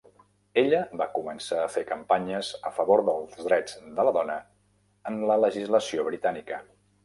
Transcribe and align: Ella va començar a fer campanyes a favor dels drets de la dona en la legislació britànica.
Ella 0.61 0.77
va 1.01 1.05
començar 1.17 1.59
a 1.63 1.67
fer 1.73 1.83
campanyes 1.91 2.49
a 2.71 2.73
favor 2.79 3.05
dels 3.11 3.37
drets 3.51 3.77
de 4.01 4.09
la 4.11 4.17
dona 4.19 4.41
en 5.13 5.23
la 5.33 5.41
legislació 5.47 6.11
britànica. 6.13 6.65